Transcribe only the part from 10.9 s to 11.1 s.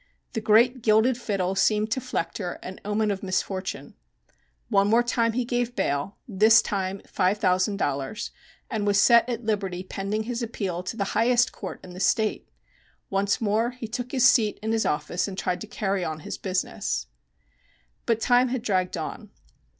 the